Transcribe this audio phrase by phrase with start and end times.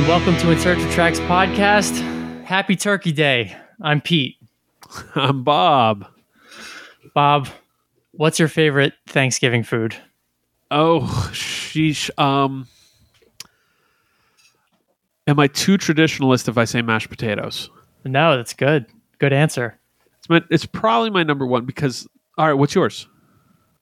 [0.00, 1.94] And welcome to In Search of Tracks podcast.
[2.44, 3.54] Happy Turkey Day.
[3.82, 4.38] I'm Pete.
[5.14, 6.06] I'm Bob.
[7.12, 7.48] Bob,
[8.12, 9.94] what's your favorite Thanksgiving food?
[10.70, 11.00] Oh,
[11.34, 12.08] sheesh.
[12.18, 12.66] Um,
[15.26, 17.68] am I too traditionalist if I say mashed potatoes?
[18.06, 18.86] No, that's good.
[19.18, 19.78] Good answer.
[20.20, 22.08] It's my, it's probably my number one because.
[22.38, 23.06] All right, what's yours?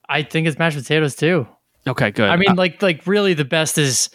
[0.08, 1.46] I think it's mashed potatoes too.
[1.86, 2.28] Okay, good.
[2.28, 4.10] I mean, Uh, like, like really, the best is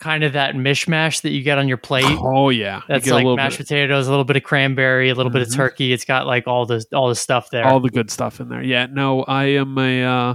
[0.00, 2.04] kind of that mishmash that you get on your plate.
[2.06, 5.42] oh yeah, That's like mashed bit- potatoes, a little bit of cranberry, a little bit
[5.42, 5.56] of Mhm.
[5.56, 5.92] turkey.
[5.92, 7.66] It's got like all the all the stuff there.
[7.66, 8.62] all the good stuff in there.
[8.62, 10.04] Yeah, no, I am a.
[10.04, 10.34] Uh,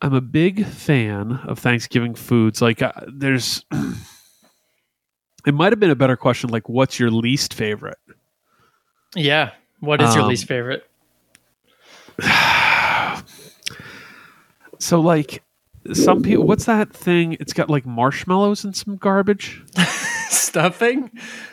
[0.00, 2.62] I'm a big fan of Thanksgiving foods.
[2.62, 3.64] Like, uh, there's.
[5.46, 6.50] it might have been a better question.
[6.50, 7.98] Like, what's your least favorite?
[9.16, 9.50] yeah.
[9.80, 10.84] What is your Um, least favorite?
[14.80, 15.42] so like
[15.94, 19.62] some people what's that thing it's got like marshmallows and some garbage
[20.30, 21.10] Stuffing?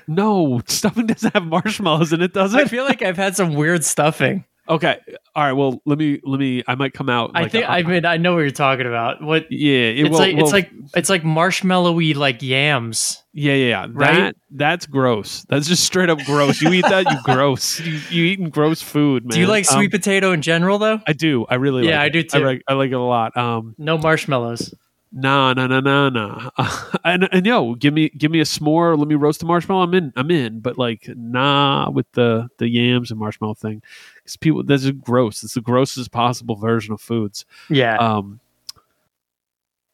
[0.08, 3.83] no stuffing doesn't have marshmallows in it does I feel like I've had some weird
[3.83, 4.45] stuffing.
[4.67, 4.99] Okay
[5.35, 7.71] all right well let me let me i might come out I like think a-
[7.71, 9.22] I mean I know what you're talking about.
[9.22, 13.23] What yeah it, it's well- like well, it's like it's like marshmallowy like yams.
[13.33, 14.13] yeah yeah yeah right?
[14.16, 18.23] that that's gross that's just straight up gross you eat that you gross you, you
[18.25, 21.00] eating gross food man Do you like Um, sweet potato in general though?
[21.05, 22.09] i do i really Yeah, like I it.
[22.11, 22.38] do too.
[22.38, 24.73] I like, I like it a lot um No marshmallows.
[25.17, 26.49] Nah, nah, nah, nah, nah.
[27.05, 28.97] and and yo, give me give me a s'more.
[28.99, 29.83] Let me roast a marshmallow.
[29.83, 30.11] I'm in.
[30.17, 30.59] I'm in.
[30.59, 33.81] But like, nah, with the the yams and marshmallow thing,
[34.16, 35.41] because people this is gross.
[35.41, 37.45] It's the grossest possible version of foods.
[37.69, 37.95] Yeah.
[37.95, 38.41] Um,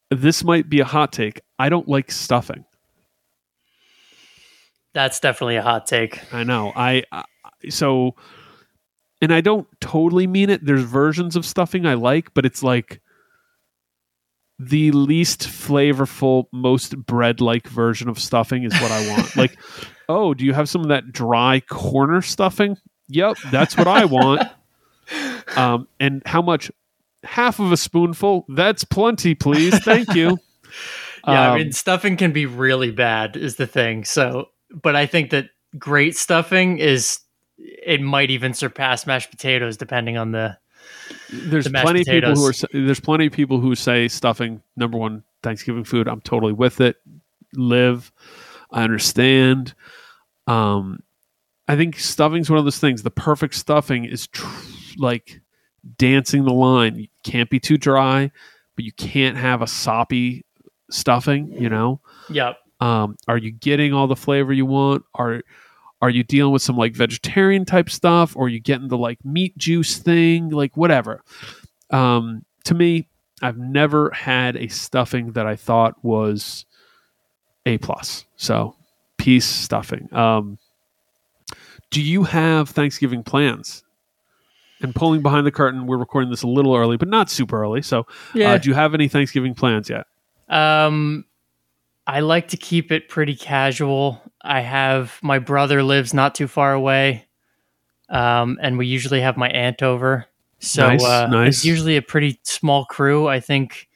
[0.09, 1.41] this might be a hot take.
[1.59, 2.65] I don't like stuffing.
[4.93, 6.33] That's definitely a hot take.
[6.33, 6.73] I know.
[6.75, 7.25] I, I
[7.69, 8.15] so,
[9.21, 10.65] and I don't totally mean it.
[10.65, 13.00] There's versions of stuffing I like, but it's like
[14.69, 19.35] the least flavorful, most bread-like version of stuffing is what I want.
[19.35, 19.57] like,
[20.07, 22.77] oh, do you have some of that dry corner stuffing?
[23.07, 24.43] Yep, that's what I want.
[25.57, 26.71] Um, and how much?
[27.23, 28.45] Half of a spoonful.
[28.47, 29.77] That's plenty, please.
[29.79, 30.37] Thank you.
[31.27, 34.05] Yeah, Um, I mean stuffing can be really bad is the thing.
[34.05, 37.19] So, but I think that great stuffing is
[37.57, 40.57] it might even surpass mashed potatoes depending on the
[41.31, 44.97] there's the plenty of people who are there's plenty of people who say stuffing number
[44.97, 46.07] one Thanksgiving food.
[46.07, 46.97] I'm totally with it.
[47.53, 48.11] Live,
[48.71, 49.73] I understand.
[50.47, 50.99] Um,
[51.67, 53.03] I think stuffing's one of those things.
[53.03, 54.45] The perfect stuffing is tr-
[54.97, 55.41] like
[55.97, 56.95] dancing the line.
[56.95, 58.31] You can't be too dry,
[58.75, 60.45] but you can't have a soppy
[60.89, 61.51] stuffing.
[61.53, 62.57] You know, Yep.
[62.79, 65.03] um, are you getting all the flavor you want?
[65.13, 65.41] Are
[66.01, 69.23] are you dealing with some like vegetarian type stuff, or are you getting the like
[69.23, 71.23] meat juice thing, like whatever?
[71.91, 73.07] Um, to me,
[73.41, 76.65] I've never had a stuffing that I thought was
[77.65, 78.25] a plus.
[78.35, 78.75] So,
[79.17, 80.07] peace stuffing.
[80.13, 80.57] Um,
[81.91, 83.83] do you have Thanksgiving plans?
[84.83, 87.83] And pulling behind the curtain, we're recording this a little early, but not super early.
[87.83, 88.51] So, Yeah.
[88.53, 90.07] uh, do you have any Thanksgiving plans yet?
[90.49, 91.25] Um,
[92.07, 94.21] I like to keep it pretty casual.
[94.43, 97.25] I have my brother lives not too far away,
[98.09, 100.25] um, and we usually have my aunt over.
[100.59, 101.47] So Nice, uh, nice.
[101.55, 103.27] it's usually a pretty small crew.
[103.27, 103.87] I think,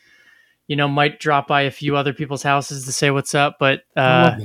[0.67, 3.84] you know, might drop by a few other people's houses to say what's up, but
[3.95, 4.35] uh,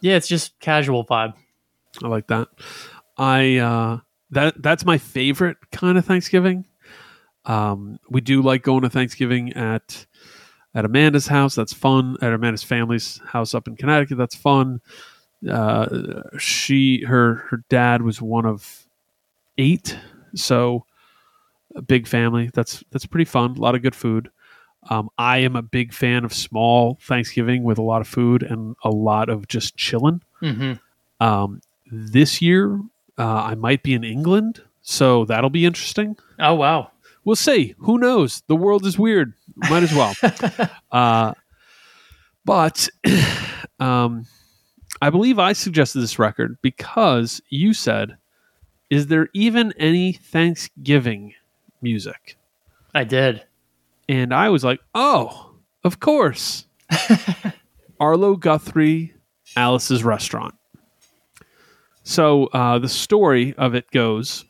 [0.00, 1.34] yeah, it's just casual vibe.
[2.02, 2.48] I like that.
[3.16, 3.98] I uh
[4.30, 6.66] that that's my favorite kind of Thanksgiving.
[7.44, 10.06] Um we do like going to Thanksgiving at
[10.74, 11.54] at Amanda's house.
[11.54, 12.16] That's fun.
[12.20, 14.18] At Amanda's family's house up in Connecticut.
[14.18, 14.80] That's fun.
[15.48, 18.86] Uh she her her dad was one of
[19.56, 19.96] eight.
[20.34, 20.84] So
[21.74, 22.50] a big family.
[22.54, 23.52] That's that's pretty fun.
[23.52, 24.30] A lot of good food.
[24.90, 28.74] Um, I am a big fan of small Thanksgiving with a lot of food and
[28.84, 30.22] a lot of just chilling.
[30.40, 30.74] hmm
[31.20, 31.60] Um,
[31.90, 32.80] this year,
[33.18, 36.16] uh, I might be in England, so that'll be interesting.
[36.38, 36.90] Oh wow.
[37.24, 37.74] We'll see.
[37.78, 38.42] Who knows?
[38.46, 39.34] The world is weird.
[39.56, 40.14] Might as well.
[40.92, 41.34] uh,
[42.44, 42.88] but
[43.80, 44.24] um,
[45.00, 48.16] I believe I suggested this record because you said,
[48.90, 51.34] "Is there even any Thanksgiving
[51.80, 52.36] music?"
[52.94, 53.44] I did.
[54.08, 55.54] And I was like, "Oh,
[55.84, 56.66] of course."
[58.00, 59.14] Arlo Guthrie,
[59.56, 60.54] Alice's Restaurant.
[62.02, 64.44] So uh, the story of it goes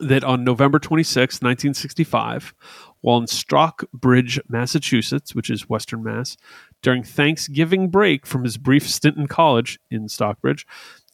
[0.00, 2.54] that on November 26, 1965,
[3.00, 6.36] while in Stockbridge, Massachusetts, which is Western Mass,
[6.82, 10.66] during Thanksgiving break from his brief stint in college in Stockbridge,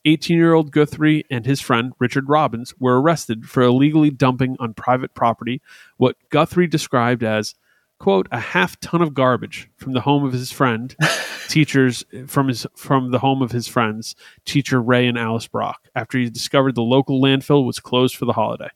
[0.05, 4.75] 18 year old Guthrie and his friend Richard Robbins were arrested for illegally dumping on
[4.75, 5.61] private property
[5.97, 7.55] what Guthrie described as
[7.99, 10.95] quote a half ton of garbage from the home of his friend
[11.49, 14.15] teachers from his from the home of his friends
[14.45, 18.33] teacher ray and alice brock after he discovered the local landfill was closed for the
[18.33, 18.69] holiday.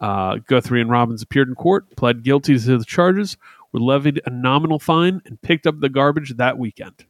[0.00, 3.36] Uh, guthrie and robbins appeared in court pled guilty to the charges
[3.72, 7.04] were levied a nominal fine and picked up the garbage that weekend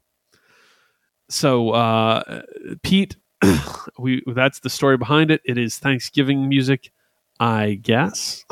[1.28, 2.42] so uh,
[2.82, 3.16] pete
[3.98, 6.90] we that's the story behind it it is thanksgiving music
[7.38, 8.44] i guess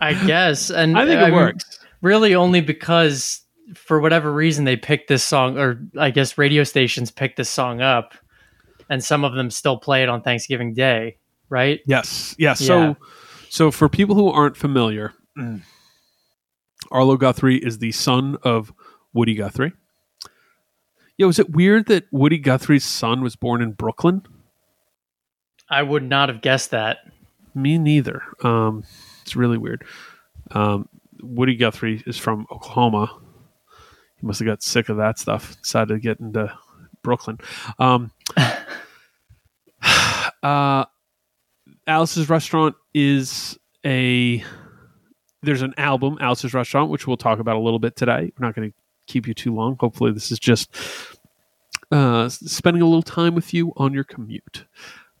[0.00, 3.42] I guess, and i think it mean, works Really, only because
[3.74, 7.80] for whatever reason they picked this song, or I guess radio stations picked this song
[7.80, 8.14] up,
[8.90, 11.18] and some of them still play it on Thanksgiving Day,
[11.48, 11.80] right?
[11.86, 12.60] Yes, yes.
[12.60, 12.66] Yeah.
[12.66, 12.96] So,
[13.50, 15.14] so for people who aren't familiar,
[16.90, 18.72] Arlo Guthrie is the son of
[19.12, 19.72] Woody Guthrie.
[21.16, 24.22] Yo, is it weird that Woody Guthrie's son was born in Brooklyn?
[25.68, 26.98] I would not have guessed that.
[27.54, 28.22] Me neither.
[28.42, 28.84] Um,
[29.22, 29.84] it's really weird.
[30.50, 30.88] Um,
[31.22, 33.08] Woody Guthrie is from Oklahoma.
[34.20, 35.60] He must have got sick of that stuff.
[35.62, 36.52] Decided to get into
[37.02, 37.38] Brooklyn.
[37.78, 38.10] Um,
[40.42, 40.84] uh,
[41.86, 44.44] Alice's Restaurant is a
[45.42, 48.32] there's an album, Alice's Restaurant, which we'll talk about a little bit today.
[48.38, 48.74] We're not going to
[49.06, 49.76] keep you too long.
[49.80, 50.74] Hopefully, this is just
[51.90, 54.64] uh, spending a little time with you on your commute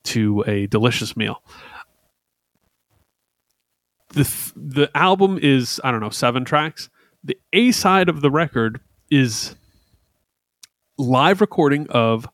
[0.04, 1.42] to a delicious meal.
[4.10, 6.88] The th- the album is I don't know seven tracks.
[7.24, 8.80] The A side of the record
[9.10, 9.56] is
[10.98, 12.28] live recording of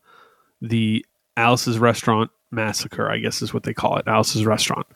[0.61, 1.05] the
[1.37, 4.87] Alice's Restaurant Massacre, I guess is what they call it, Alice's Restaurant.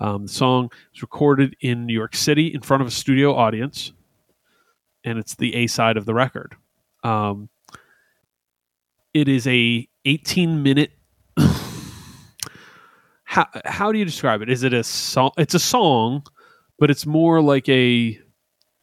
[0.00, 3.92] Um, the song was recorded in New York City in front of a studio audience,
[5.04, 6.54] and it's the A side of the record.
[7.02, 7.48] Um,
[9.14, 10.92] it is a 18 minute.
[13.24, 14.48] how how do you describe it?
[14.48, 15.32] Is it a song?
[15.36, 16.24] It's a song,
[16.78, 18.18] but it's more like a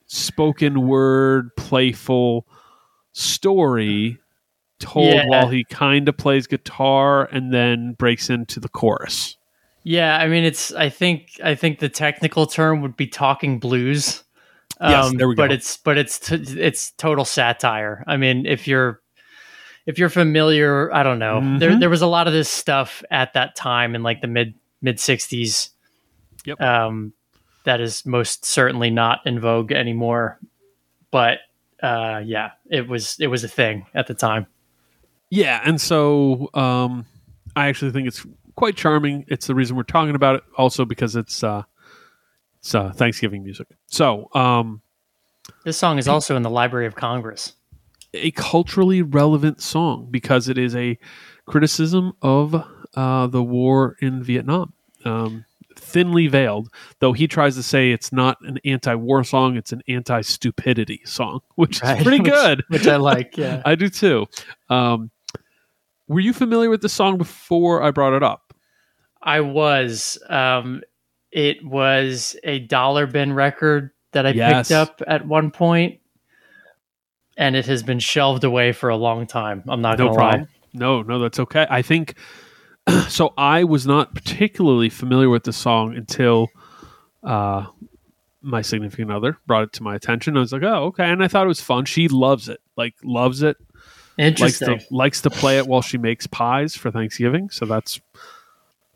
[0.07, 2.47] spoken word, playful
[3.13, 4.19] story
[4.79, 5.25] told Yeah.
[5.27, 9.37] while he kind of plays guitar and then breaks into the chorus.
[9.83, 10.73] Yeah, I mean, it's.
[10.73, 11.39] I think.
[11.43, 14.23] I think the technical term would be talking blues.
[14.81, 15.43] Um, Yes, there we go.
[15.43, 15.77] But it's.
[15.77, 16.19] But it's.
[16.19, 18.03] T- it's total satire.
[18.07, 19.01] I mean, if you're.
[19.85, 21.57] If you're familiar, I don't know.
[21.57, 21.79] There, Mhm.
[21.79, 24.97] there was a lot of this stuff at that time in like the mid mid
[24.97, 25.69] '60s.
[26.45, 26.61] Yep.
[26.61, 27.13] Um,
[27.63, 30.37] that is most certainly not in vogue anymore.
[31.09, 31.39] But
[31.81, 33.15] uh, yeah, it was.
[33.19, 34.45] It was a thing at the time.
[35.29, 37.05] Yeah, and so um,
[37.55, 39.25] I actually think it's quite charming.
[39.27, 41.63] It's the reason we're talking about it, also because it's uh,
[42.59, 43.67] it's uh, Thanksgiving music.
[43.87, 44.81] So um,
[45.65, 47.53] This song is also in the Library of Congress.
[48.13, 50.97] a culturally relevant song because it is a
[51.45, 52.55] criticism of
[52.95, 54.73] uh, the war in Vietnam.
[55.05, 55.45] Um,
[55.77, 56.67] thinly veiled,
[56.99, 61.81] though he tries to say it's not an anti-war song; it's an anti-stupidity song, which
[61.81, 62.63] Right, is pretty which- good.
[62.67, 63.37] which I like.
[63.37, 63.61] Yeah.
[63.63, 64.25] I do too.
[64.69, 65.11] Um,
[66.09, 68.53] were you familiar with the song before I brought it up?
[69.21, 70.17] I was.
[70.27, 70.81] Um,
[71.31, 74.67] it was a dollar bin record that I Yes.
[74.67, 75.99] picked up at one point,
[77.37, 79.63] and it has been shelved away for a long time.
[79.67, 80.41] I'm not No gonna problem.
[80.41, 80.47] lie.
[80.73, 81.65] No, no, that's okay.
[81.69, 82.15] I think
[83.07, 83.33] so.
[83.37, 86.47] I was not particularly familiar with the song until
[87.23, 87.65] uh,
[88.41, 90.37] my significant other brought it to my attention.
[90.37, 91.85] I was like, "Oh, okay," and I thought it was fun.
[91.85, 93.57] She loves it, like loves it.
[94.19, 94.79] Likes Interesting.
[94.79, 97.49] to likes to play it while she makes pies for Thanksgiving.
[97.49, 98.01] So that's.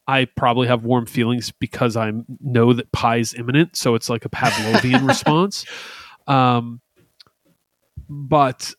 [0.05, 2.11] I probably have warm feelings because I
[2.41, 3.77] know that pie is imminent.
[3.77, 5.65] So it's like a Pavlovian response.
[6.27, 6.81] Um,
[8.09, 8.73] but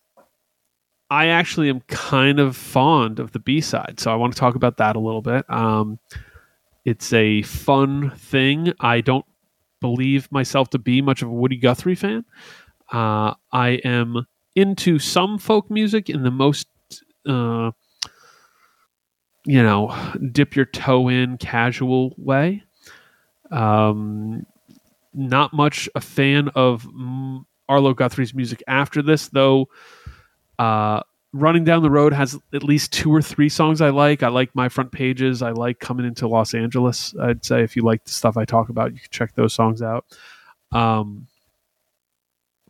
[1.09, 4.55] I actually am kind of fond of the B side, so I want to talk
[4.55, 5.49] about that a little bit.
[5.51, 5.99] Um,
[6.85, 8.75] it's a fun thing.
[8.81, 9.25] I don't
[9.81, 12.27] believe myself to be much of a Woody Guthrie fan.
[12.93, 16.69] Uh, I am into some folk music in the most,
[17.27, 17.71] uh,
[19.45, 19.95] you know,
[20.33, 22.63] dip your toe in casual way.
[23.51, 24.47] Um,
[25.13, 26.87] not much a fan of
[27.69, 29.69] Arlo Guthrie's music after this, though.
[30.59, 31.01] Uh,
[31.33, 34.23] Running Down the Road has at least two or three songs I like.
[34.23, 35.43] I like My Front Pages.
[35.43, 37.13] I like Coming into Los Angeles.
[37.21, 39.83] I'd say if you like the stuff I talk about, you can check those songs
[39.83, 40.05] out.
[40.71, 41.27] Um,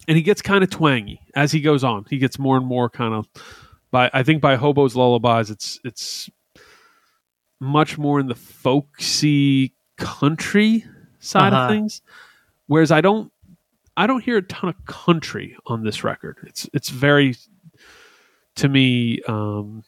[0.09, 2.05] and he gets kind of twangy as he goes on.
[2.11, 3.27] He gets more and more kind of
[3.91, 6.31] by I think by Hobo's Lullabies, it's it's
[7.61, 10.85] much more in the folksy country
[11.21, 11.63] side Uh-huh.
[11.65, 12.03] of things.
[12.67, 13.31] Whereas I don't
[13.97, 16.39] I don't hear a ton of country on this record.
[16.47, 17.37] It's it's very
[18.57, 19.85] to me um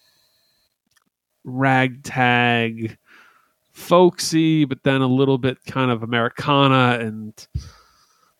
[1.44, 2.96] ragtag
[3.72, 7.46] folksy but then a little bit kind of americana and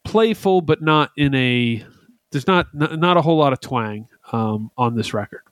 [0.06, 1.84] playful, but not in a.
[2.32, 5.42] There's not not, not a whole lot of twang um, on this record.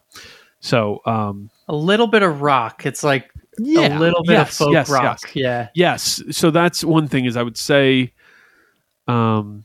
[0.61, 2.87] So um, a little bit of rock.
[2.87, 5.21] It's like yeah, a little bit yes, of folk yes, rock.
[5.23, 5.37] yes.
[5.37, 5.69] Yeah.
[5.75, 6.23] Yes.
[6.31, 8.13] So that's one thing is I would say
[9.07, 9.65] um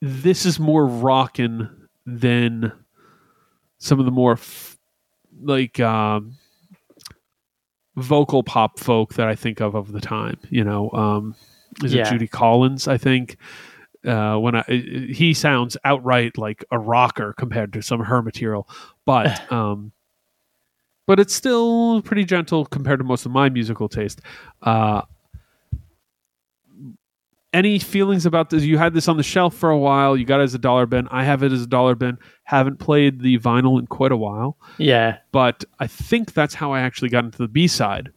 [0.00, 1.68] this is more rockin'
[2.06, 2.72] than
[3.78, 4.78] some of the more f-
[5.40, 6.36] like um
[7.96, 10.90] vocal pop folk that I think of of the time, you know.
[10.92, 11.36] Um
[11.84, 12.06] is Yeah.
[12.06, 13.36] it Judy Collins, I think.
[14.04, 14.62] Uh, when I
[15.12, 18.68] he sounds outright like a rocker compared to some of her material,
[19.06, 19.92] but um,
[21.06, 24.20] but it's still pretty gentle compared to most of my musical taste.
[24.60, 25.02] Uh,
[27.52, 28.62] any feelings about this?
[28.64, 30.16] You had this on the shelf for a while.
[30.16, 31.06] You got it as a dollar bin.
[31.10, 32.18] I have it as a dollar bin.
[32.44, 35.18] Haven't played the vinyl in quite a while, Yeah.
[35.32, 38.10] but I think that's how I actually got into the B side.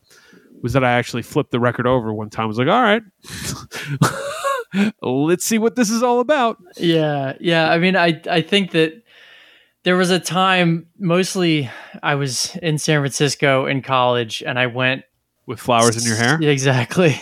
[0.66, 2.46] Was that I actually flipped the record over one time?
[2.46, 3.04] I was like, all right,
[5.04, 6.58] let's see what this is all about.
[6.78, 7.70] Yeah, yeah.
[7.70, 9.04] I mean, I I think that
[9.84, 10.88] there was a time.
[10.98, 11.70] Mostly,
[12.02, 15.04] I was in San Francisco in college, and I went
[15.46, 16.40] With flowers in your hair.
[16.50, 17.16] Exactly.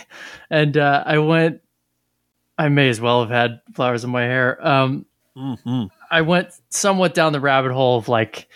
[0.48, 1.60] And uh, I went.
[2.56, 4.66] I may as well have had flowers in my hair.
[4.66, 5.04] Um,
[5.36, 8.48] hmm I went somewhat down the rabbit hole of like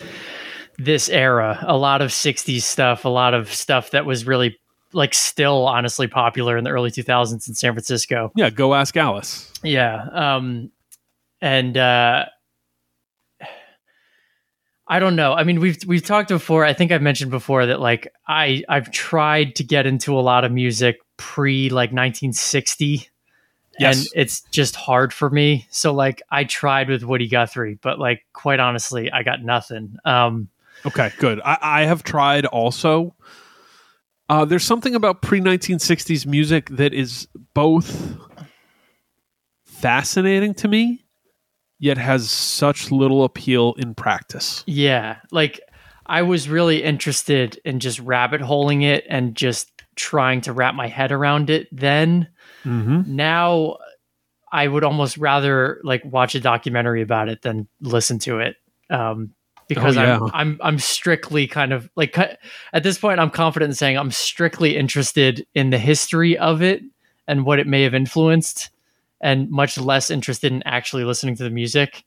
[0.79, 4.57] this era, a lot of '60s stuff, a lot of stuff that was really
[4.93, 8.31] like still honestly popular in the early 2000s in San Francisco.
[8.35, 9.51] Yeah, go ask Alice.
[9.63, 10.05] Yeah.
[10.11, 10.71] Um,
[11.41, 12.25] and uh,
[14.87, 15.33] I don't know.
[15.33, 16.65] I mean, we've we've talked before.
[16.65, 20.43] I think I've mentioned before that like I I've tried to get into a lot
[20.43, 23.07] of music pre like 1960.
[23.77, 23.97] Yes.
[23.97, 25.67] And it's just hard for me.
[25.69, 29.97] So like I tried with Woody Guthrie, but like quite honestly, I got nothing.
[30.05, 30.49] Um
[30.85, 31.41] Okay, good.
[31.43, 33.13] I, I have tried also.
[34.29, 38.15] Uh, there's something about pre 1960s music that is both
[39.65, 41.03] fascinating to me,
[41.79, 44.63] yet has such little appeal in practice.
[44.67, 45.59] Yeah, like
[46.05, 50.87] I was really interested in just rabbit holing it and just trying to wrap my
[50.87, 52.27] head around it then.
[52.63, 53.15] Mm-hmm.
[53.15, 53.77] Now
[54.51, 58.55] I would almost rather like watch a documentary about it than listen to it.
[58.89, 59.33] Um
[59.69, 60.19] because Oh, yeah.
[60.19, 64.11] I'm I'm I'm strictly kind of like at this point I'm confident in saying I'm
[64.11, 66.81] strictly interested in the history of it
[67.27, 68.69] and what it may have influenced
[69.21, 72.03] and much less interested in actually listening to the music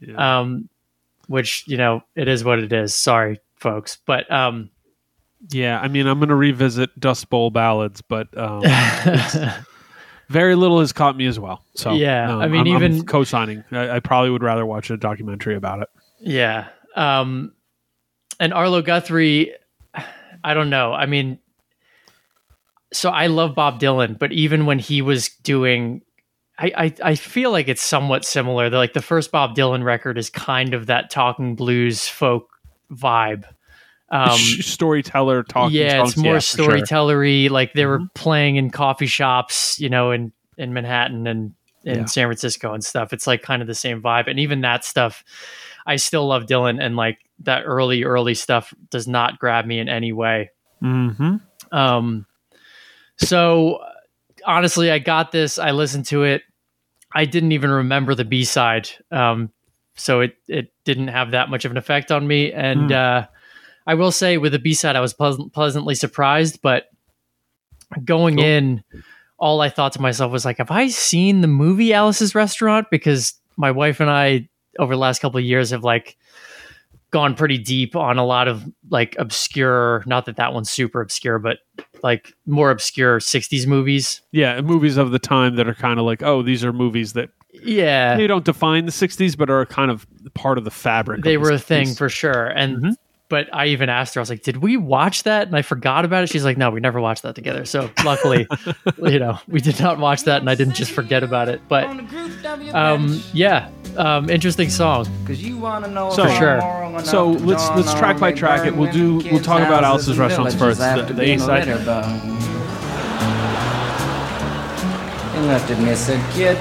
[0.00, 0.40] Yeah.
[0.40, 0.68] um,
[1.26, 2.94] which you know it is what it is.
[2.94, 4.70] Sorry, folks, but um,
[5.50, 8.62] yeah, I mean, I'm going to revisit Dust Bowl ballads, but um,
[10.28, 11.62] very little has caught me as well.
[11.74, 13.64] So Yeah, I mean, I'm- I'm even- co-signing.
[13.70, 15.88] I, I probably would rather watch a documentary about it.
[16.20, 17.52] yeah, um,
[18.40, 19.52] and Arlo Guthrie,
[20.44, 20.92] I don't know.
[20.92, 21.38] I mean,
[22.92, 26.02] so I love Bob Dylan, but even when he was doing.
[26.60, 28.68] I, I, I feel like it's somewhat similar.
[28.68, 32.48] The, like the first Bob Dylan record is kind of that talking blues folk
[32.90, 33.44] vibe.
[34.10, 35.76] Um, storyteller talking.
[35.76, 36.64] yeah, songs, it's more sure.
[36.64, 37.48] storytellery.
[37.48, 38.12] Like they were Mhm.
[38.14, 41.52] playing in coffee shops, you know, in in Manhattan and
[41.84, 42.04] in Yeah.
[42.06, 43.12] San Francisco and stuff.
[43.12, 44.28] It's like kind of the same vibe.
[44.28, 45.24] And even that stuff,
[45.86, 49.88] I still love Dylan, and like that early early stuff does not grab me in
[49.88, 50.50] any way.
[50.82, 51.36] Mm-hmm.
[51.72, 52.26] Um,
[53.16, 53.82] so
[54.44, 55.58] honestly, I got this.
[55.58, 56.42] I listened to it.
[57.14, 58.88] I didn't even remember the B side.
[59.10, 59.50] Um,
[59.96, 62.52] so it it didn't have that much of an effect on me.
[62.52, 62.92] And Hmm.
[62.96, 63.22] uh,
[63.86, 66.60] I will say, with the B side, I was pleasant, pleasantly surprised.
[66.62, 66.84] But
[68.04, 68.44] going Cool.
[68.44, 68.84] in,
[69.38, 73.34] all I thought to myself was like, "Have I seen the movie Alice's Restaurant?" Because
[73.56, 76.16] my wife and I, over the last couple of years, have like
[77.10, 80.02] gone pretty deep on a lot of like obscure.
[80.06, 81.58] Not that that one's super obscure, but
[82.02, 84.20] like more obscure '60s movies.
[84.32, 87.30] Yeah, movies of the time that are kind of like, oh, these are movies that
[87.52, 91.22] Yeah, they don't define the '60s, but are kind of part of the fabric.
[91.22, 91.98] they were a thing 60s.
[91.98, 92.46] for sure.
[92.48, 92.94] And Mhm.
[93.28, 96.04] But I even asked her, I was like, "Did we watch that?" And I forgot
[96.04, 96.28] about it.
[96.30, 98.46] She's like, "No, we never watched that together." So luckily,
[99.02, 101.60] you know, we did not watch that, and I didn't just forget about it.
[101.68, 101.84] But
[102.74, 105.06] um, yeah, um, interesting song.
[105.26, 106.60] Cause you wanna know So- For sure.
[107.04, 108.74] So let's- let's track by track it.
[108.76, 111.66] We'll do- we'll talk about Alice's and Restaurants first, the- after the being a A-side.
[115.34, 116.58] You looked at me and said, kid,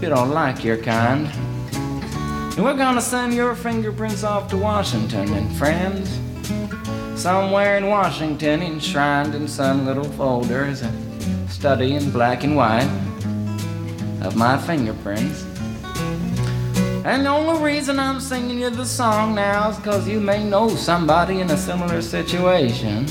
[0.00, 1.28] we don't like your kind.
[2.54, 6.20] And we're gonna send your fingerprints off to Washington and friends.
[7.18, 10.92] Somewhere in Washington, enshrined in some little folders, a
[11.48, 12.90] study in black and white
[14.20, 15.44] of my fingerprints.
[17.04, 20.68] And the only reason I'm singing you the song now is because you may know
[20.68, 23.06] somebody in a similar situation.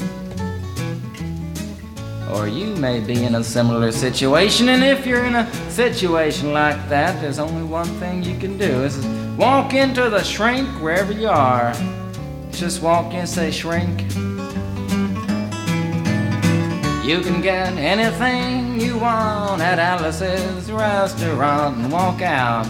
[2.31, 6.77] Or you may be in a similar situation, and if you're in a situation like
[6.87, 9.05] that, there's only one thing you can do is
[9.37, 11.73] walk into the shrink wherever you are.
[12.51, 14.01] Just walk in, say shrink.
[17.05, 22.65] You can get anything you want at Alice's restaurant and walk out.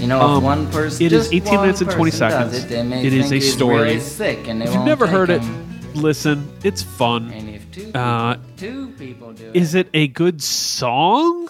[0.00, 2.64] You know, if Um, one person, it is 18 minutes and 20 seconds.
[2.64, 3.82] It, It is a story.
[3.84, 5.63] really sick and you've never heard it, him.
[5.94, 6.50] Listen.
[6.62, 7.30] It's fun.
[7.32, 11.48] And if two people, Uh, two people do Is it a good song?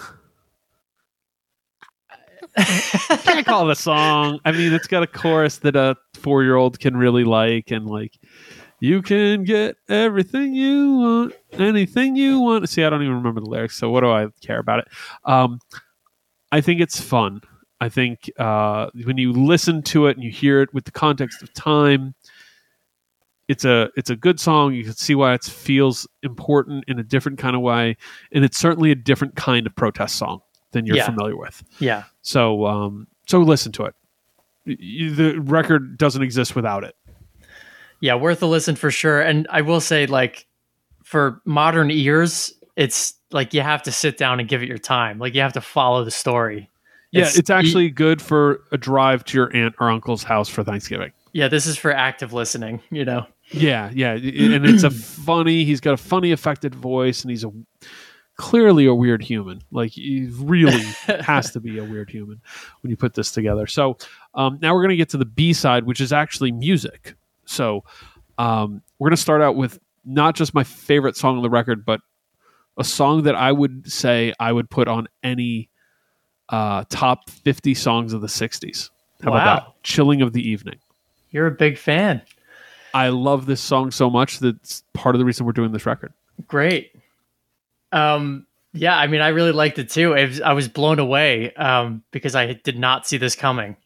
[2.57, 4.39] can't call it a song.
[4.45, 7.87] I mean, it's got a chorus that a four year old can really like, and
[7.87, 8.19] like,
[8.81, 12.69] you can get everything you want, anything you want.
[12.69, 14.89] See, I don't even remember the lyrics, so what do I care about it?
[15.25, 15.59] Um,
[16.53, 17.41] I think it's fun.
[17.81, 21.43] I think uh, when you listen to it and you hear it with the context
[21.43, 22.15] of time,
[23.49, 24.75] it's a it's a good song.
[24.75, 27.97] You can see why it feels important in a different kind of way,
[28.33, 30.41] and it's certainly a different kind of protest song
[30.73, 31.07] than you're Yeah.
[31.07, 31.63] familiar with.
[31.79, 32.05] Yeah.
[32.23, 33.95] So um, so listen to it.
[34.67, 36.95] Y- y- The record doesn't exist without it.
[38.01, 39.21] Yeah, worth a listen for sure.
[39.21, 40.47] And I will say, like,
[41.05, 45.19] for modern ears, it's like you have to sit down and give it your time.
[45.19, 46.69] Like you have to follow the story.
[47.13, 51.13] Yeah, it's, actually good for a drive to your aunt or uncle's house for Thanksgiving.
[51.33, 53.25] yeah, this is for active listening, you know.
[53.55, 55.65] Yeah, yeah, and it's a funny.
[55.65, 57.53] He's got a funny, affected voice, and he's a
[58.37, 59.63] clearly a weird human.
[59.71, 60.83] Like he really
[61.21, 62.41] has to be a weird human
[62.83, 63.67] when you put this together.
[63.67, 63.97] So
[64.35, 67.15] um, now we're going to get to the B side, which is actually music.
[67.45, 67.85] So
[68.39, 71.85] um, we're going to start out with not just my favorite song on the record,
[71.85, 72.01] but
[72.77, 75.71] a song that I would say I would put on any
[76.49, 78.91] uh, top 50 songs of the 60s.
[79.23, 79.83] How about that?
[79.83, 80.79] Chilling of the Evening.
[81.31, 82.23] You're a big fan.
[82.95, 86.13] I love this song so much that's part of the reason we're doing this record.
[86.49, 86.93] Great.
[87.93, 90.15] Um, yeah, I mean, I really liked it too.
[90.15, 93.77] It was, I was blown away um, because I did not see this coming.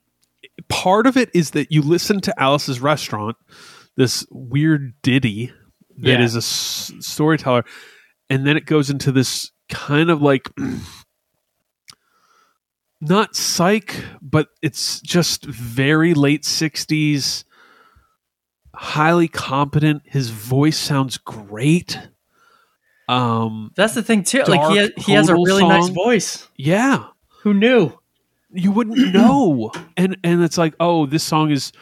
[0.68, 3.36] Part of it is that you listen to Alice's Restaurant,
[3.96, 5.52] this weird ditty
[5.98, 6.38] that is Yeah.
[6.38, 7.64] a s- storyteller,
[8.30, 10.48] and then it goes into this kind of like
[13.00, 17.44] not psych, but it's just very late 60s,
[18.78, 20.02] highly competent.
[20.04, 21.98] His voice sounds great.
[23.08, 24.42] Um, That's the thing too.
[24.44, 26.48] Like he has, he has a really nice voice.
[26.56, 27.06] yeah.
[27.42, 27.98] Who knew?
[28.50, 31.72] you wouldn't know and and it's like oh this song is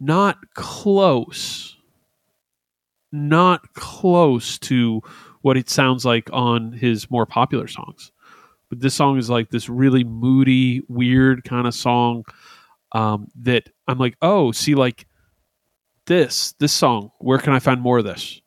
[0.00, 1.76] not close
[3.12, 5.00] not close to
[5.42, 8.10] what it sounds like on his more popular songs
[8.68, 12.24] but this song is like this really moody weird kind of song
[12.92, 15.06] um, that i'm like oh see like
[16.06, 18.40] this this song where can i find more of this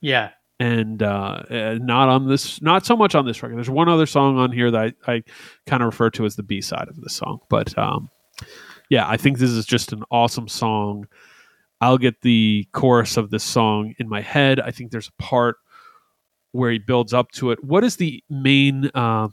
[0.00, 0.30] Yeah.
[0.60, 3.56] and uh, uh, not on this, not so much on this record.
[3.56, 5.22] There's one other song on here that I, I
[5.66, 8.10] kind of refer to as the B side of this song, but um,
[8.90, 11.06] yeah, I think this is just an awesome song.
[11.80, 14.58] I'll get the chorus of this song in my head.
[14.60, 15.56] I think there's a part
[16.52, 17.62] where he builds up to it.
[17.62, 18.90] What is the main?
[18.94, 19.28] Uh,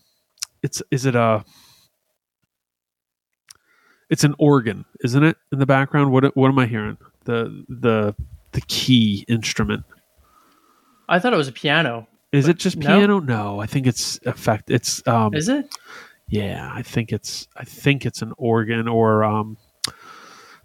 [0.61, 1.43] it's is it a?
[4.09, 5.37] It's an organ, isn't it?
[5.51, 6.97] In the background, what what am I hearing?
[7.25, 8.15] The the
[8.51, 9.83] the key instrument.
[11.09, 12.07] I thought it was a piano.
[12.31, 12.87] Is it just no?
[12.87, 13.19] piano?
[13.19, 14.69] No, I think it's effect.
[14.71, 15.73] It's um, Is it?
[16.29, 19.57] yeah, I think it's I think it's an organ or um,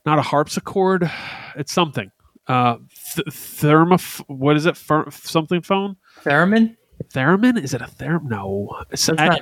[0.06, 1.10] not a harpsichord.
[1.56, 2.10] It's something.
[2.46, 2.76] Uh,
[3.14, 4.00] th- therma.
[4.26, 4.76] What is it?
[4.76, 5.96] Fer- something phone.
[6.24, 6.76] Theremin?
[7.14, 7.62] Theremin?
[7.62, 8.28] Is it a theremin?
[8.28, 9.40] No, it's, I-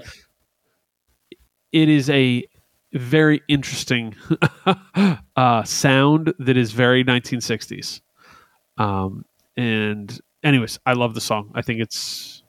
[1.72, 2.44] it is a
[2.92, 4.14] very interesting
[5.36, 8.00] uh, sound that is very 1960s.
[8.76, 9.24] Um,
[9.56, 11.50] and anyways, I love the song.
[11.54, 12.42] I think it's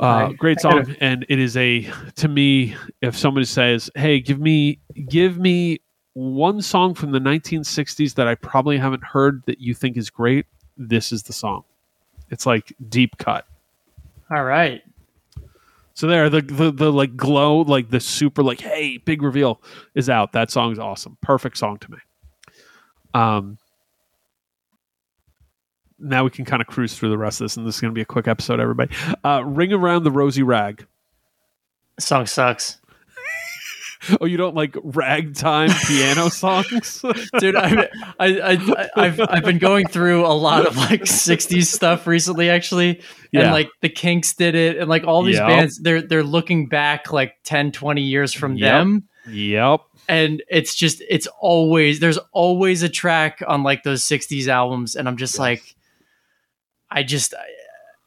[0.00, 2.76] uh, great song, and it is a to me.
[3.02, 5.80] If somebody says, "Hey, give me give me
[6.12, 10.46] one song from the 1960s that I probably haven't heard that you think is great,"
[10.76, 11.64] this is the song.
[12.30, 13.46] It's like deep cut.
[14.30, 14.82] All right.
[15.98, 19.60] So there, the, the the like glow, like the super, like hey, big reveal
[19.96, 20.30] is out.
[20.30, 21.18] That song's awesome.
[21.22, 21.98] Perfect song to me.
[23.14, 23.58] Um,
[25.98, 27.90] now we can kind of cruise through the rest of this, and this is going
[27.90, 28.94] to be a quick episode, everybody.
[29.24, 30.86] Uh, Ring around the rosy rag.
[31.98, 32.78] Song sucks.
[34.20, 37.04] Oh, you don't like ragtime piano songs?
[37.38, 42.06] Dude, I, I, I, I've, I've been going through a lot of like 60s stuff
[42.06, 43.02] recently, actually.
[43.32, 43.42] Yeah.
[43.42, 44.76] And like the Kinks did it.
[44.78, 45.46] And like all these Yep.
[45.48, 48.72] bands, they're, they're looking back like 10, 20 years from Yep.
[48.72, 49.08] them.
[49.28, 49.80] yep.
[50.08, 54.96] And it's just, it's always, there's always a track on like those 60s albums.
[54.96, 55.38] And I'm just Yes.
[55.40, 55.74] like,
[56.90, 57.34] I just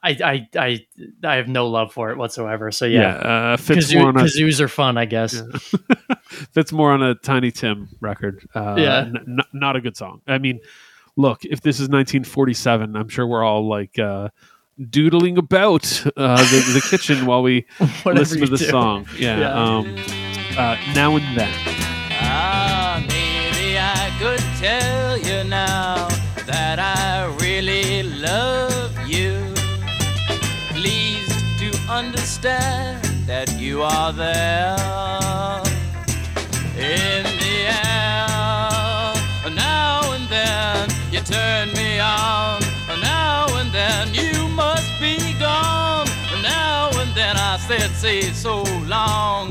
[0.03, 0.85] I I I
[1.23, 2.71] I have no love for it whatsoever.
[2.71, 3.15] So yeah,
[3.53, 5.41] uh, fits Kazoo, more on a kazoos are fun, I guess.
[6.53, 8.47] fits more on a Tiny Tim record.
[8.55, 8.99] Uh, Yeah.
[9.01, 10.21] n- n- not a good song.
[10.27, 10.59] I mean,
[11.17, 14.29] look, if this is 1947, I'm sure we're all like uh,
[14.89, 15.83] doodling about
[16.17, 17.65] uh, the, the kitchen while we
[18.05, 19.05] listen to the song.
[19.17, 19.39] Yeah.
[19.39, 19.53] Yeah.
[19.53, 19.95] Um,
[20.57, 21.80] uh, now and then.
[32.43, 34.75] Understand that you are there
[36.75, 39.53] in the air.
[39.53, 42.61] Now and then you turn me on.
[43.01, 46.07] Now and then you must be gone.
[46.41, 49.50] Now and then I said, say so long.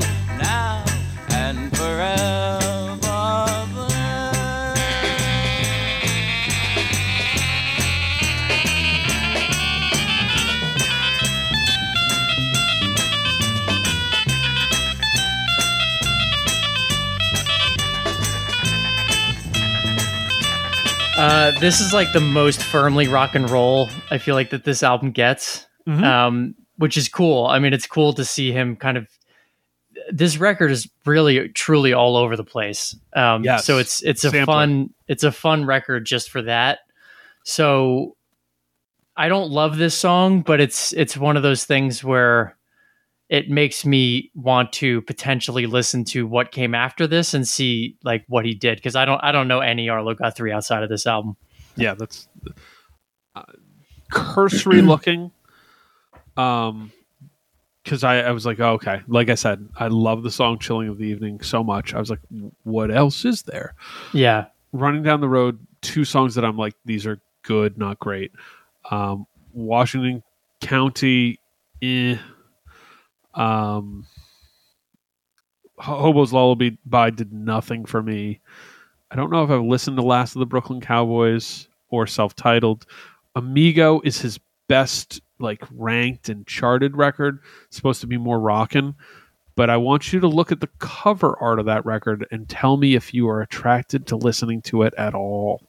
[21.51, 24.83] Uh, this is like the most firmly rock and roll I feel like that this
[24.83, 26.03] album gets, Mhm.
[26.03, 27.47] um, which is cool.
[27.47, 29.07] I mean, it's cool to see him kind of.
[30.11, 32.95] This record is really truly all over the place.
[33.15, 33.65] Um, Yes.
[33.65, 34.45] So it's it's a Sampler.
[34.53, 36.79] fun it's a fun record just for that.
[37.43, 38.15] So
[39.17, 42.55] I don't love this song, but it's it's one of those things where
[43.31, 48.25] it makes me want to potentially listen to what came after this and see like
[48.27, 51.07] what he did because I don't I don't know any Arlo Guthrie outside of this
[51.07, 51.37] album.
[51.77, 52.27] Yeah, that's
[53.33, 53.43] uh,
[54.11, 55.31] cursory looking.
[56.35, 56.91] Um,
[57.83, 59.01] because I, I was like, oh, okay.
[59.07, 61.95] Like I said, I love the song "Chilling of the Evening" so much.
[61.95, 62.19] I was like,
[62.63, 63.73] what else is there?
[64.13, 68.31] Yeah, Running down the road, two songs that I'm like, these are good, not great.
[68.89, 70.21] Um, Washington
[70.61, 71.39] County,
[71.81, 72.17] eh.
[73.33, 74.05] Um,
[75.77, 78.39] Hobo's Lullaby by did nothing for me.
[79.09, 82.85] I don't know if I've listened to Last of the Brooklyn Cowboys or self-titled.
[83.35, 87.39] Amigo is his best like ranked and charted record.
[87.65, 88.95] It's supposed to be more rockin',
[89.55, 92.77] but I want you to look at the cover art of that record and tell
[92.77, 95.61] me if you are attracted to listening to it at all.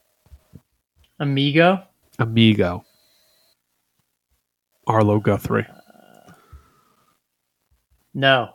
[1.19, 1.83] Amigo.
[2.19, 2.85] Amigo.
[4.87, 5.67] Arlo Guthrie.
[8.15, 8.55] No,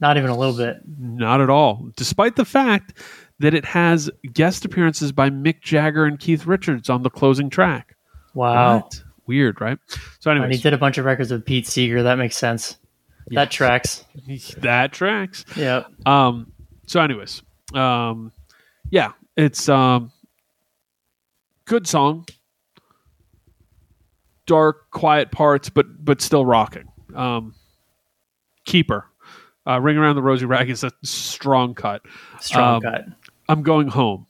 [0.00, 0.78] not even a little bit.
[0.86, 1.88] Not at all.
[1.96, 2.94] Despite the fact
[3.40, 7.96] that it has guest appearances by Mick Jagger and Keith Richards on the closing track.
[8.34, 8.76] Wow.
[8.76, 9.02] What?
[9.26, 9.78] Weird, right?
[10.20, 12.02] So, And he did a bunch of records with Pete Seeger.
[12.02, 12.78] That makes sense.
[12.80, 12.84] Yeah.
[13.30, 14.06] That tracks.
[14.58, 15.44] that tracks.
[15.54, 15.84] Yeah.
[16.06, 16.50] Um.
[16.86, 17.42] So, anyways,
[17.74, 18.32] um,
[18.90, 20.10] yeah, it's um,
[21.66, 22.24] good song,
[24.46, 26.88] dark, quiet parts, but but still rocking.
[27.14, 27.54] Um,
[28.68, 29.06] keeper,
[29.66, 32.02] uh, ring around the rosy rag is a strong cut.
[32.40, 33.04] Strong Um, cut.
[33.48, 34.26] I'm going home.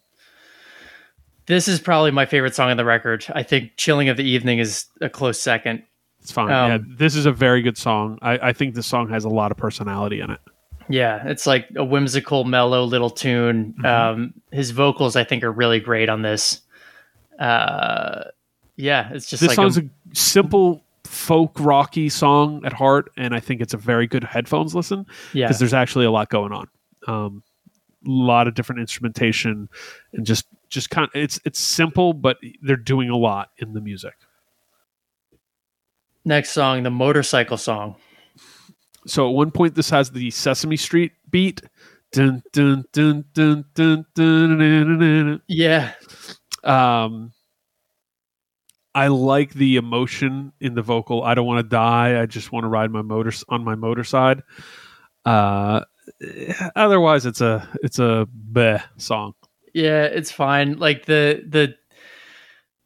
[1.46, 3.26] This is probably my favorite song on the record.
[3.34, 5.82] I think "Chilling of the Evening" is a close second.
[6.20, 6.52] It's fine.
[6.52, 8.18] Um, yeah, this is a very good song.
[8.22, 10.40] I, I think this song has a lot of personality in it.
[10.90, 13.74] Yeah, it's like a whimsical, mellow little tune.
[13.78, 13.86] Mm-hmm.
[13.86, 16.60] Um, his vocals, I think, are really great on this.
[17.38, 18.24] Uh,
[18.76, 23.34] yeah, it's just this like song's a, a simple folk rocky song at heart, and
[23.34, 25.06] I think it's a very good headphones listen.
[25.32, 26.68] yeah, because there's actually a lot going on.
[27.06, 27.42] Um,
[28.06, 29.68] a lot of different instrumentation
[30.12, 33.80] and just just kind of it's it's simple, but they're doing a lot in the
[33.80, 34.14] music.
[36.24, 37.96] next song, the motorcycle song.
[39.06, 41.62] So at one point, this has the Sesame Street beat.
[42.12, 45.92] Dun, dun, dun, dun, dun, dun, dun, dun, dun, Yeah.
[46.64, 47.32] Um,
[48.98, 51.22] I like the emotion in the vocal.
[51.22, 52.20] I don't want to die.
[52.20, 54.42] I just want to ride my motor on my motor side.
[55.24, 55.80] Uh,
[56.74, 59.34] otherwise, it's a it's a bleh song.
[59.74, 60.78] yeah, it's fine.
[60.78, 61.74] Like the the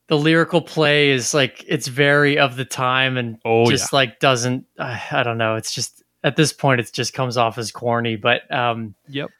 [0.09, 4.67] the lyrical play is like it's very of the time and Oh, just like doesn't.
[4.79, 5.57] Uh, I don't know.
[5.57, 8.17] It's just at this point, it just comes off as corny.
[8.17, 9.31] But um, Yep.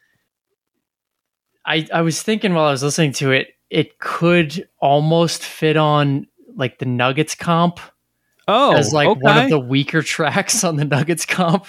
[1.65, 6.27] I I was thinking while I was listening to it, it could almost fit on
[6.55, 7.79] like the Nuggets comp
[8.47, 11.67] Oh, as like one of the weaker tracks on the Nuggets comp.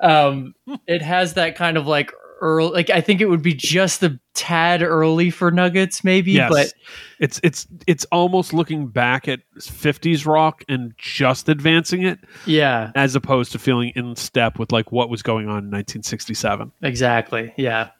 [0.00, 0.54] Um,
[0.86, 4.18] it has that kind of like early, like I think it would be just a
[4.34, 6.50] tad early for Nuggets, maybe, yes.
[6.50, 6.72] but
[7.18, 13.16] it's it's it's almost looking back at 50s rock and just advancing it yeah, as
[13.16, 17.90] opposed to feeling in step with like what was going on in 1967 exactly, yeah,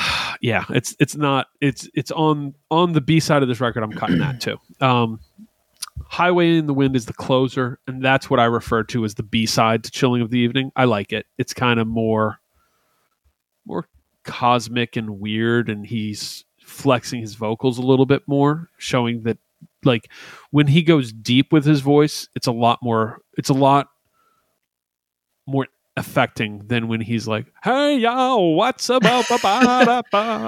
[0.40, 3.92] yeah it's it's not it's it's on on the b side of this record i'm
[3.92, 5.20] cutting that too um
[6.10, 9.22] Highway in the Wind is the closer, and that's what I refer to as the
[9.22, 10.72] B side to Chilling of the Evening.
[10.74, 11.26] I like it.
[11.38, 12.40] It's kind of more
[13.64, 13.86] more
[14.24, 19.38] cosmic and weird, and he's flexing his vocals a little bit more, showing that
[19.84, 20.10] like
[20.50, 23.88] when he goes deep with his voice, it's a lot more it's a lot
[25.46, 29.24] more affecting than when he's like, "Hey y'all, what's about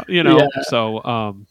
[0.08, 0.62] you know?" Yeah.
[0.62, 1.46] So, um,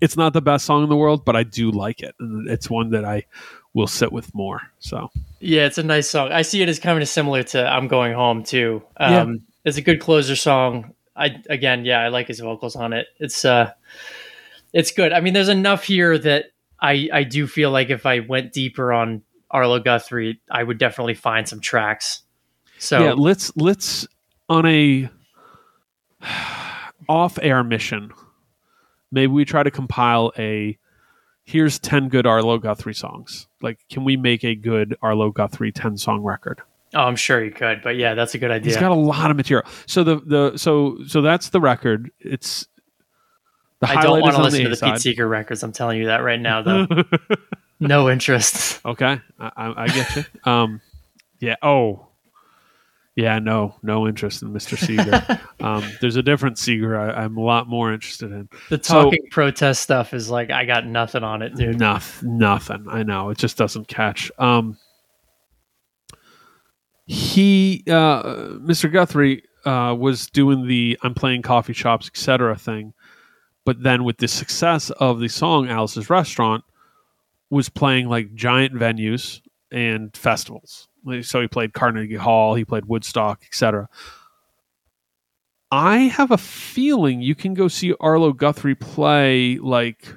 [0.00, 2.68] it's not the best song in the world, but I do like it, and it's
[2.68, 3.24] one that I
[3.72, 4.60] will sit with more.
[4.78, 5.10] So,
[5.40, 6.30] Yeah, it's a nice song.
[6.32, 8.82] I see it as kind of similar to "I'm Going Home" too.
[8.96, 9.34] Um, Yeah.
[9.64, 10.92] It's a good closer song.
[11.16, 13.06] I again, yeah, I like his vocals on it.
[13.18, 13.72] It's uh,
[14.72, 15.12] it's good.
[15.12, 16.46] I mean, there's enough here that
[16.80, 21.14] I I do feel like if I went deeper on Arlo Guthrie, I would definitely
[21.14, 22.22] find some tracks.
[22.84, 24.06] So yeah, let's let's
[24.48, 25.08] on a
[27.08, 28.12] off-air mission.
[29.10, 30.78] Maybe we try to compile a
[31.44, 33.48] here's 10 good Arlo Guthrie songs.
[33.62, 36.60] Like can we make a good Arlo Guthrie 10 song record?
[36.94, 38.72] oh, I'm sure you could, but yeah, that's a good idea.
[38.72, 39.66] He's got a lot of material.
[39.86, 42.10] So the the so so that's the record.
[42.20, 42.68] It's
[43.80, 45.00] the I don't want to listen the to the Pete.
[45.00, 45.62] Seeger records.
[45.62, 46.86] I'm telling you that right now, though.
[47.80, 48.84] no interest.
[48.84, 50.24] Okay, I, I, I get you.
[50.44, 50.80] Um,
[51.40, 51.56] yeah.
[51.62, 52.08] Oh,
[53.16, 53.38] yeah.
[53.38, 54.76] No, no interest in Mr.
[54.76, 55.40] Seeger.
[55.64, 58.48] um, there's a different Seeger I, I'm a lot more interested in.
[58.70, 61.78] The So- talking protest stuff is like I got nothing on it, dude.
[61.78, 62.86] Noth- nothing.
[62.88, 64.30] I know it just doesn't catch.
[64.38, 64.76] Um,
[67.06, 68.22] he, uh,
[68.60, 68.90] Mr.
[68.90, 72.94] Guthrie, uh, was doing the "I'm playing coffee shops, etc." thing,
[73.64, 76.64] but then with the success of the song "Alice's Restaurant,"
[77.50, 80.88] was playing like giant venues and festivals.
[81.22, 83.88] So he played Carnegie Hall, he played Woodstock, etc.
[85.70, 90.14] I have a feeling you can go see Arlo Guthrie play like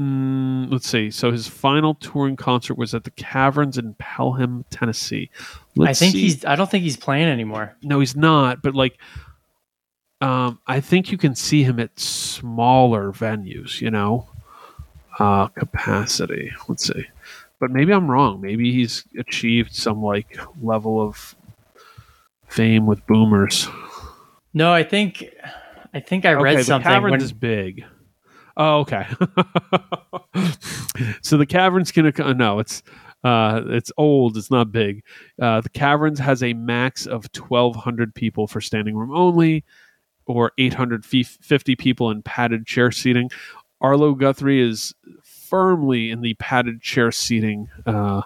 [0.00, 1.10] Mm, let's see.
[1.10, 5.30] So his final touring concert was at the Caverns in Pelham, Tennessee.
[5.76, 6.22] Let's I think see.
[6.22, 6.44] he's.
[6.44, 7.76] I don't think he's playing anymore.
[7.82, 8.60] no, he's not.
[8.60, 8.98] But like,
[10.20, 13.80] um, I think you can see him at smaller venues.
[13.80, 14.28] You know,
[15.20, 16.50] uh, capacity.
[16.68, 17.06] Let's see.
[17.60, 18.40] But maybe I'm wrong.
[18.40, 21.34] Maybe he's achieved some like level of
[22.48, 23.68] fame with boomers.
[24.52, 25.24] No, I think.
[25.92, 26.88] I think I read okay, something.
[26.88, 27.84] The caverns when- is big.
[28.56, 29.06] Oh, okay.
[31.22, 32.82] so the caverns can no, it's
[33.24, 34.36] uh, it's old.
[34.36, 35.02] It's not big.
[35.40, 39.64] Uh, the caverns has a max of twelve hundred people for standing room only,
[40.26, 43.30] or eight hundred fifty people in padded chair seating.
[43.80, 44.94] Arlo Guthrie is
[45.48, 48.22] firmly in the padded chair seating uh,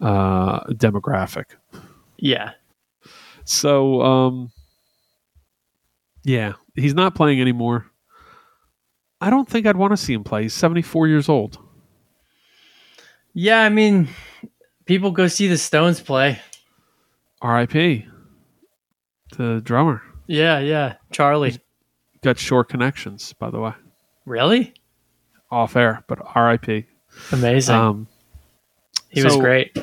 [0.00, 1.44] uh, demographic.
[2.18, 2.52] yeah,
[3.44, 4.52] So, um,
[6.24, 7.86] yeah, he's not playing anymore.
[9.20, 10.42] I don't think I'd want to see him play.
[10.42, 11.58] He's 74 years old.
[13.34, 13.62] yeah.
[13.62, 14.08] I mean,
[14.84, 16.40] people go see the Stones play.
[17.42, 18.06] R.I.P.
[19.36, 20.94] The drummer Yeah, yeah.
[21.12, 21.58] Charlie.
[22.22, 23.72] got short connections, by the way,
[24.24, 24.72] Really?
[25.50, 26.84] Off air, but R.I.P.
[27.32, 27.74] Amazing.
[27.74, 28.06] Um,
[29.08, 29.76] he was great.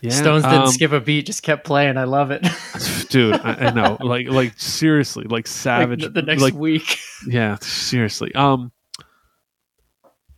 [0.00, 1.96] yeah, Stones didn't um, skip a beat; just kept playing.
[1.96, 2.46] I love it.
[3.08, 3.34] dude.
[3.34, 6.02] I, I know, like, like seriously, like Like, savage.
[6.02, 6.98] the, the next like, week.
[7.26, 8.34] yeah, seriously.
[8.34, 8.72] Um,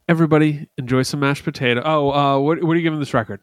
[0.08, 1.82] everybody enjoy some mashed potato.
[1.84, 3.40] Oh, uh, what what are you giving this record?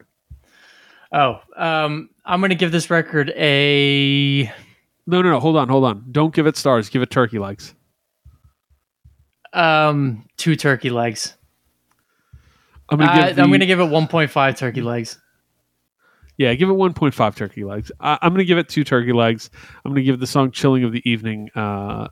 [1.11, 4.43] Oh, um, I'm gonna give this record a.
[5.07, 5.39] No, no, no.
[5.39, 6.05] Hold on, hold on.
[6.11, 6.89] Don't give it stars.
[6.89, 7.73] Give it turkey legs.
[9.53, 11.35] Um, two turkey legs.
[12.89, 13.39] I'm gonna give.
[13.39, 15.17] I'm gonna give it 1.5 turkey legs.
[16.41, 17.91] Yeah, give it 1.5 turkey legs.
[17.99, 19.51] I, I'm going to give it two turkey legs.
[19.85, 22.07] I'm going to give the song "Chilling of the Evening" uh,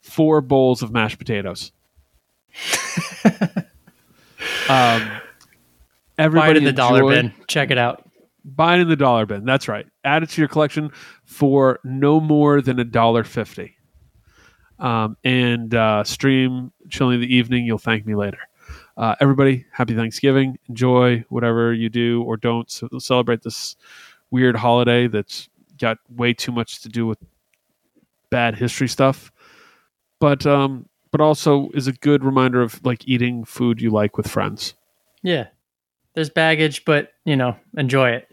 [0.00, 1.72] four bowls of mashed potatoes.
[4.68, 5.10] um,
[6.18, 7.32] everybody Buy it in the dollar bin.
[7.48, 8.08] Check it out.
[8.44, 9.44] Buy it in the dollar bin.
[9.44, 9.86] That's right.
[10.04, 10.92] Add it to your collection
[11.24, 13.76] for no more than a dollar fifty.
[14.80, 18.38] Um, and uh, stream "Chilling of the Evening." You'll thank me later.
[18.96, 20.58] Uh, everybody, happy Thanksgiving.
[20.68, 23.76] Enjoy whatever you do or don't ce- celebrate this
[24.30, 27.18] weird holiday that's got way too much to do with
[28.30, 29.32] bad history stuff.
[30.18, 34.28] But um, but also is a good reminder of like eating food you like with
[34.28, 34.74] friends.
[35.22, 35.46] Yeah,
[36.14, 38.28] there's baggage, but you know, enjoy it.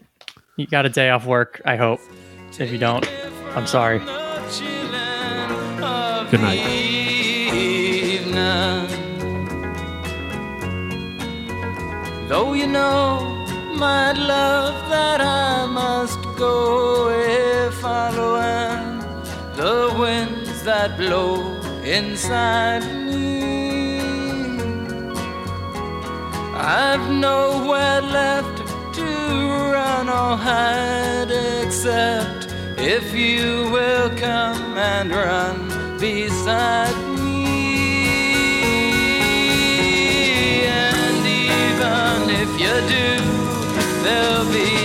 [0.56, 1.60] You got a day off work.
[1.64, 2.00] I hope.
[2.58, 3.08] If you don't,
[3.54, 4.00] I'm sorry.
[6.30, 6.88] Good night.
[12.28, 19.00] Though you know, my love, that I must go if following
[19.56, 24.00] the winds that blow inside me.
[26.54, 28.58] I've nowhere left
[28.96, 29.06] to
[29.72, 31.30] run or hide
[31.62, 35.67] except if you will come and run
[35.98, 37.44] beside me.
[40.66, 43.08] And even if you do,
[44.02, 44.77] there'll be.